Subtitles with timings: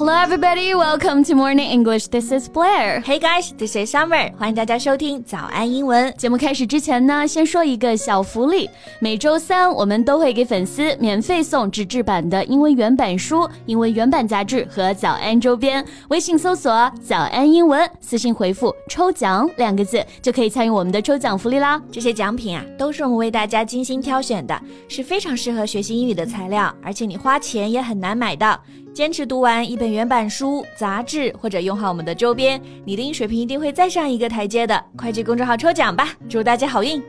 [0.00, 0.74] Hello, everybody.
[0.74, 2.06] Welcome to Morning English.
[2.06, 3.02] This is Blair.
[3.02, 4.34] Hey guys, this is Summer.
[4.38, 6.10] 欢迎大家收听早安英文。
[6.16, 8.70] 节目开始之前呢，先说一个小福利。
[8.98, 15.84] 每周三我们都会给粉丝免费送纸质版的英文原版书、英文原版杂志和早安周边。
[16.08, 16.72] 微信搜索
[17.06, 21.78] “早安英文”，私信回复“抽奖”两个字，就可以参与我们的抽奖福利啦。
[21.92, 24.58] 这些奖品啊，都是我们为大家精心挑选的，
[24.88, 28.58] 是非常适合学习英语的材料，而且你花钱也很难买到。
[28.92, 34.84] 坚持读完一本原版书、杂志，或者用好我们的周边，你的英语水平一定会再上一个台阶的。
[34.96, 37.00] 快去公众号抽奖吧，祝大家好运！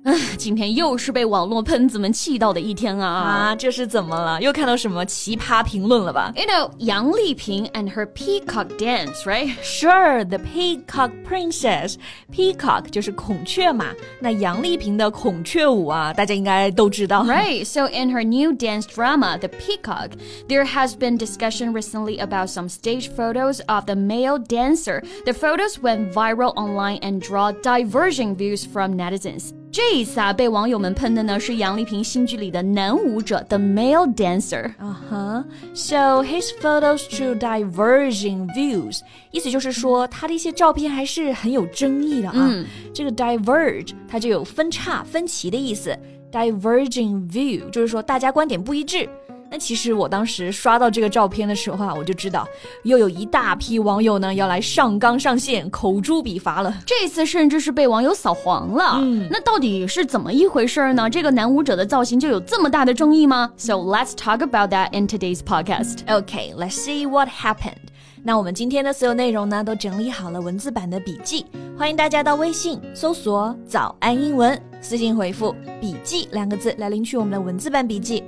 [0.05, 3.07] 唉，今天又是被网络喷子们气到的一天啊！
[3.07, 4.39] 啊，这是怎么了？
[4.39, 6.31] 又看到什么奇葩评论了吧？
[6.35, 9.55] You know Yang Liping and her peacock dance, right?
[9.63, 11.95] Sure, the peacock princess.
[12.31, 13.87] Peacock 就是孔雀嘛。
[14.19, 17.23] 那杨丽萍的孔雀舞啊，大家应该都知道。
[17.23, 17.65] Right.
[17.65, 20.11] So in her new dance drama, The Peacock,
[20.47, 25.01] there has been discussion recently about some stage photos of the male dancer.
[25.25, 29.51] The photos went viral online and draw diverging views from netizens.
[29.72, 34.64] 这一次啊，被网友们喷的呢是杨丽萍新剧里的男舞者，the male dancer。
[34.78, 42.48] 啊哈，So his photos drew diverging views，意思就是说他的一些照片还是很有争议的啊。
[42.50, 45.96] 嗯、这个 diverge 它就有分叉、分歧的意思
[46.32, 49.08] ，diverging view 就是说大家观点不一致。
[49.50, 52.46] 那其实我当时刷到这个照片的时候啊，我就知道
[52.84, 56.72] 又有一大批网友呢要来上纲上线、口诛笔伐了。
[56.86, 58.98] 这次甚至是被网友扫黄了。
[59.00, 61.10] 嗯，那到底是怎么一回事呢？
[61.10, 66.04] 这个男舞者的造型就有这么大的争议吗？So let's talk about that in today's podcast.
[66.06, 67.90] Okay, let's see what happened.
[68.22, 71.44] 那我们今天的所有内容呢，都整理好了文字版的笔记，
[71.76, 78.22] 欢迎大家到微信搜索“早安英文”，私信回复“笔记”两个字来领取我们的文字版笔记。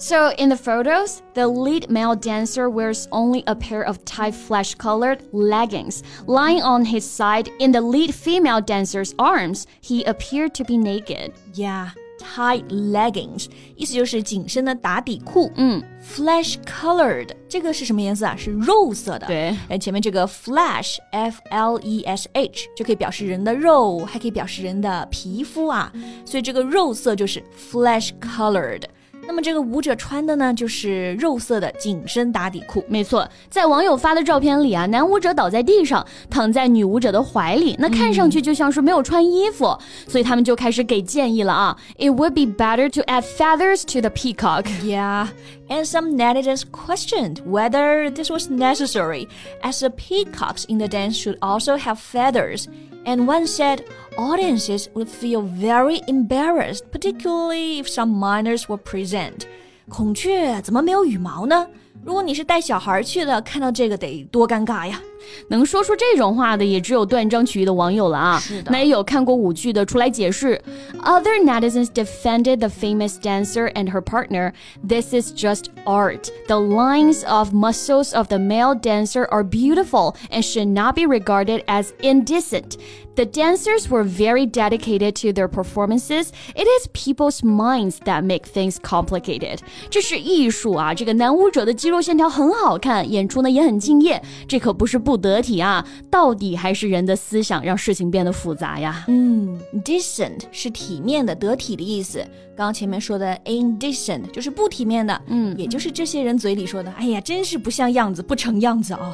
[0.00, 4.76] So, in the photos, the lead male dancer wears only a pair of tight flesh
[4.76, 6.02] colored leggings.
[6.26, 11.32] Lying on his side in the lead female dancer's arms, he appeared to be naked.
[11.52, 11.88] Yeah.
[12.20, 13.46] Tight leggings，
[13.76, 15.50] 意思就是紧身的打底裤。
[15.54, 18.34] 嗯，flesh colored 这个是什么颜色啊？
[18.36, 19.26] 是肉色的。
[19.28, 25.92] 对，哎，前面这个 flesh，f l e s h 就可以表示人的肉，还可以表示人的皮肤啊。
[26.24, 28.82] 所以这个肉色就是 flesh colored。
[29.25, 32.83] 那么这个舞者穿的呢，就是肉色的紧身打底裤。
[32.87, 41.77] 没错，在网友发的照片里啊，男舞者倒在地上，躺在女舞者的怀里，那看上去就像是没有穿衣服，所以他们就开始给建议了啊。
[41.97, 44.65] It would be better to add feathers to the peacock.
[44.83, 45.29] Yeah,
[45.69, 49.27] and some netizens questioned whether this was necessary,
[49.61, 52.67] as the peacocks in the dance should also have feathers.
[53.04, 53.84] And one said
[54.16, 59.46] audiences would feel very embarrassed, particularly if some minors were present.
[59.88, 61.66] 孔雀怎么没有羽毛呢？
[62.04, 65.00] 如果你是带小孩去的，看到这个得多尴尬呀！
[65.48, 68.38] 能说出这种话的也只有断章取义的网友了啊。
[68.38, 70.60] 是的，那也有看过舞剧的出来解释。
[71.02, 74.52] Other netizens defended the famous dancer and her partner.
[74.86, 76.30] This is just art.
[76.48, 81.62] The lines of muscles of the male dancer are beautiful and should not be regarded
[81.66, 82.76] as indecent.
[83.14, 86.30] The dancers were very dedicated to their performances.
[86.54, 89.58] It is people's minds that make things complicated.
[89.90, 90.94] 这是艺术啊！
[90.94, 94.22] 这个男舞者的肌肉线条很好看，演出呢也很敬业。
[94.46, 99.03] 这可不是不 得体啊，到底还是人的思想让事情变得复杂呀。
[99.07, 102.19] 嗯，decent 是体面的、得体的意思。
[102.55, 109.13] 刚刚前面说的 indecent 就是不体面的，嗯，也就是这些人嘴里说的，哎呀，真是不像样子，不成样子啊。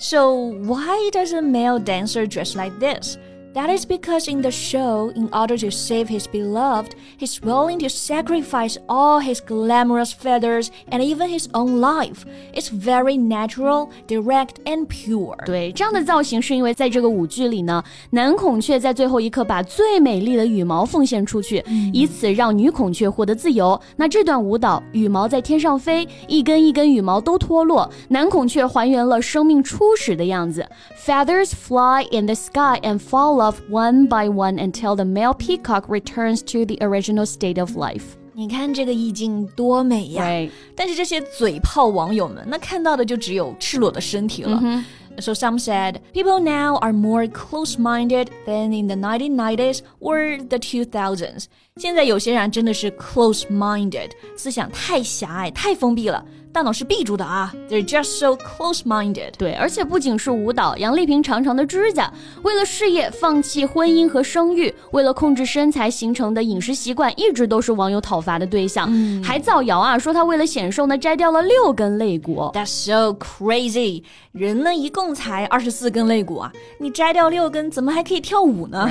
[0.00, 3.16] So why does a male dancer dress like this?
[3.57, 7.87] That is because in the show, in order to save his beloved, he's willing to
[7.87, 12.25] sacrifice all his glamorous feathers and even his own life.
[12.51, 15.37] It's very natural, direct, and pure.
[15.45, 23.79] 对，这样的造型是因为在这个舞剧里呢，男孔雀在最后一刻把最美丽的羽毛奉献出去，嗯、以此让女孔雀获得自由。
[23.97, 30.65] 那这段舞蹈，羽毛在天上飞，一根一根羽毛都脱落，男孔雀还原了生命初始的样子。
[31.05, 36.41] Feathers fly in the sky and fall off one by one until the male peacock returns
[36.43, 38.03] to the original state of life.
[38.33, 40.23] 你看这个意境多美呀！
[40.75, 44.59] 但是这些嘴炮网友们，那看到的就只有赤裸的身体了。
[44.59, 44.83] Mm hmm.
[45.19, 51.45] So some said people now are more close-minded than in the 1990s or the 2000s.
[51.77, 56.25] 现在有些人真的是 close-minded，思想太狭隘、太封闭了。
[56.52, 57.52] 大脑是闭住的啊。
[57.68, 59.32] They're just so close-minded。
[59.38, 62.12] 对，而且不仅是舞蹈，杨丽萍长长的指甲，
[62.42, 68.88] 为了事业放弃婚姻和生育，为了控制身材形成的饮食习惯，一直都是网友讨伐的对象。
[68.90, 72.50] 嗯、还造谣啊，说她为了显瘦呢，摘掉了六根肋骨。
[72.54, 74.02] That's so crazy！
[74.32, 78.88] 人呢一共才二十四根肋骨啊，你摘掉六根，怎么还可以跳舞呢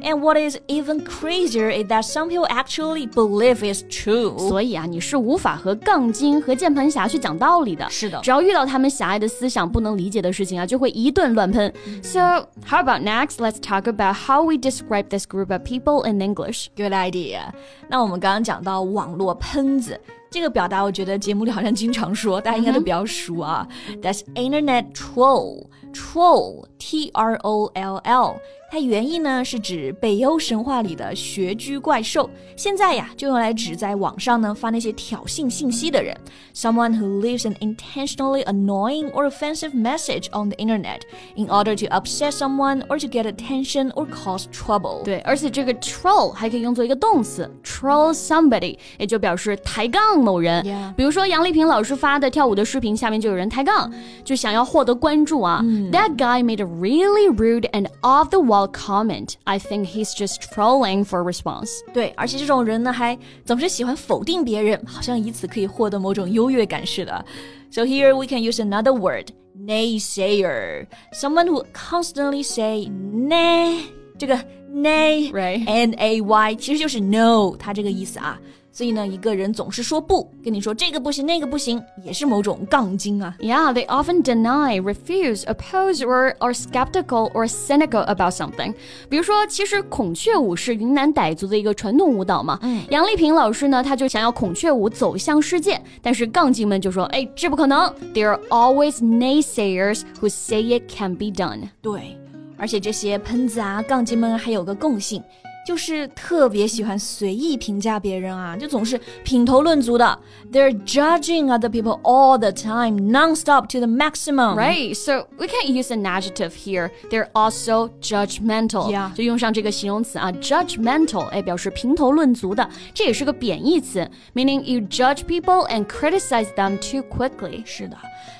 [0.00, 4.36] ？And what is even crazier is that some people actually believe it's true。
[4.38, 7.89] 所以啊，你是无法和杠精和键盘侠去讲道理的。
[7.89, 11.73] 是的，只要遇到他们狭隘的思想、不能理解的事情啊，就会一顿乱喷。
[12.01, 12.19] So
[12.65, 13.37] how about next?
[13.37, 16.67] Let's talk about how we describe this group of people in English.
[16.75, 17.51] Good idea.
[17.89, 19.99] 那我们刚刚讲到网络喷子。
[20.31, 23.67] 这个表达我觉得节目里好像经常说，大家应该都比较熟啊。
[24.01, 28.37] That's internet troll, troll, T R O L L。
[28.69, 36.17] 它原意呢是指北欧神话里的穴居怪兽，现在呀就用来指在网上呢发那些挑衅信息的人，
[36.55, 41.01] someone who leaves an intentionally annoying or offensive message on the internet
[41.35, 45.03] in order to upset someone or to get attention or cause trouble。
[45.03, 50.63] 对，而且这个 troll 还可以用作一个动词，troll somebody，也就表示抬杠某人。
[50.63, 50.91] Yeah.
[50.95, 53.93] 比如说杨丽萍老师发的跳舞的视频，下面就有人抬杠，
[54.23, 55.61] 就想要获得关注啊。
[55.91, 59.35] That guy made a really rude and off the wall comment.
[59.43, 61.69] I think he's just trolling for response.
[61.93, 67.25] 对，而且这种人呢，还总是喜欢否定别人，好像以此可以获得某种优越感似的。
[67.71, 69.27] So here we can use another word,
[69.57, 73.81] naysayer, someone who constantly say nay.
[74.17, 74.35] 这个
[74.71, 75.67] nay, Right.
[75.67, 78.39] N A Y 其实就是 no，它这个意思啊。
[78.70, 83.34] 所以呢，一个人总是说不，跟你说这个不行，那个不行，也是某种杠精啊。
[83.40, 88.74] Yeah, they often deny, refuse, oppose, or are skeptical or cynical about something.
[89.08, 92.58] 比如说，其实孔雀舞是云南傣族的一个传统舞蹈嘛。
[92.62, 97.92] 嗯，杨丽萍老师呢，她就想要孔雀舞走向世界，但是杠精们就说，哎，这不可能。
[98.14, 101.68] There are always naysayers who say it can be done.
[101.82, 102.16] 对，
[102.56, 105.22] 而且这些喷子啊、杠精们还有个共性，
[105.67, 110.19] 就是特别喜欢随意评价别人啊，就总是品头论足的。
[110.51, 114.55] They're judging other people all the time, non-stop to the maximum.
[114.57, 116.91] Right, so we can't use an adjective here.
[117.09, 118.91] They're also judgmental.
[118.91, 119.13] Yeah.
[119.13, 124.05] 就用上这个形容词啊，judgmental，哎，表示评头论足的，这也是个贬义词，
[124.35, 127.63] meaning you judge people and criticize them too quickly.
[127.65, 127.95] 是的，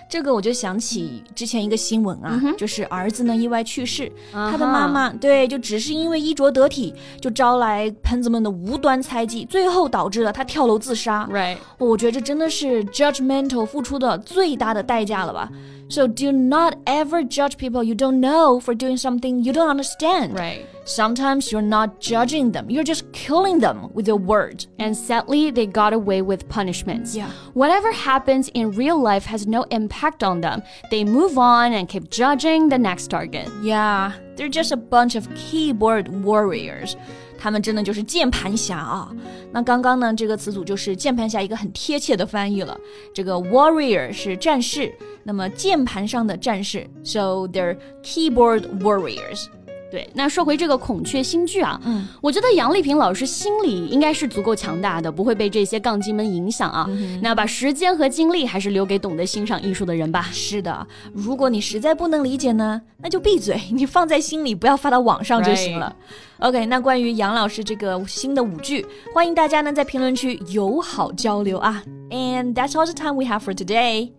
[0.09, 11.29] 这个我就想起之前一个新闻啊，就是儿子呢意外去世，他的妈妈对，就只是因为衣着得体，就招来喷子们的无端猜忌，最后导致了他跳楼自杀。
[11.31, 11.59] Right.
[11.77, 15.51] 我觉得这真的是 judgmental 付出的最大的代价了吧。
[15.89, 20.39] So do not ever judge people you don't know for doing something you don't understand.
[20.39, 20.67] Right.
[20.85, 24.69] Sometimes you're not judging them, you're just killing them with your words.
[24.79, 27.15] And sadly, they got away with punishments.
[27.15, 27.31] Yeah.
[27.53, 30.63] Whatever happens in real life has no impact on them.
[30.91, 33.49] They move on and keep judging the next target.
[33.63, 36.95] Yeah, they're just a bunch of keyboard warriors.
[37.41, 39.13] 他们真的就是键盘侠啊！
[39.53, 42.77] 那刚刚呢，这个词组就是键盘侠一个很贴切的翻译了。
[43.15, 44.93] 这个 warrior 是战士，
[45.23, 49.47] 那么键盘上的战士，so they're keyboard warriors。
[49.91, 56.87] 对，那说回这个孔雀新剧啊，嗯，我觉得杨丽萍老师心里应该是足够强大的，不会被这些杠精们影响啊。
[57.23, 60.29] 那把时间和精力还是留给懂得欣赏艺术的人吧。
[60.31, 65.95] 是的，如果你实在不能理解呢，那就闭嘴，你放在心里，不要发到网上就行了。
[66.41, 68.85] OK，那关于杨老师这个新的舞剧，
[69.15, 71.83] 欢迎大家呢在评论区友好交流啊。
[72.11, 74.18] And that's all the time we have for today.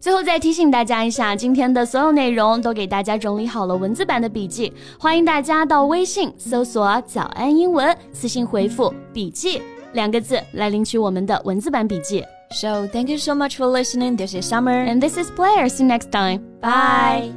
[0.00, 9.60] 最后再提醒大家一下，今天的所有内容都给大家整理好了文字版的笔记，欢迎大家到微信搜索“早安英文”，私信回复“笔记”
[9.94, 12.24] 两个字来领取我们的文字版笔记。
[12.50, 14.16] So thank you so much for listening.
[14.16, 14.86] This is Summer.
[14.86, 15.68] And this is Blair.
[15.68, 16.42] See you next time.
[16.60, 17.32] Bye.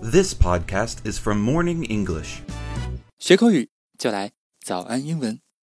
[0.00, 2.38] This podcast is from Morning English.
[3.18, 4.32] 学口语就来
[4.64, 5.45] 早安英文。